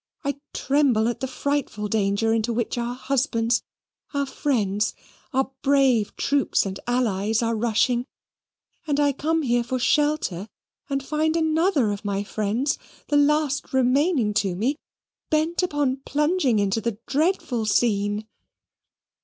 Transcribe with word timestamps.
I 0.23 0.39
tremble 0.51 1.07
at 1.09 1.19
the 1.19 1.27
frightful 1.27 1.87
danger 1.87 2.33
into 2.33 2.51
which 2.51 2.75
our 2.75 2.95
husbands, 2.95 3.61
our 4.15 4.25
friends, 4.25 4.95
our 5.31 5.51
brave 5.61 6.15
troops 6.15 6.65
and 6.65 6.79
allies, 6.87 7.43
are 7.43 7.55
rushing. 7.55 8.07
And 8.87 8.99
I 8.99 9.11
come 9.11 9.43
here 9.43 9.63
for 9.63 9.77
shelter, 9.77 10.49
and 10.89 11.05
find 11.05 11.37
another 11.37 11.91
of 11.91 12.03
my 12.03 12.23
friends 12.23 12.79
the 13.09 13.17
last 13.17 13.73
remaining 13.75 14.33
to 14.41 14.55
me 14.55 14.75
bent 15.29 15.61
upon 15.61 15.97
plunging 15.97 16.57
into 16.57 16.81
the 16.81 16.97
dreadful 17.05 17.67
scene!" 17.67 18.27